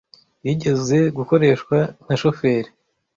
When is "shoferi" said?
2.21-2.69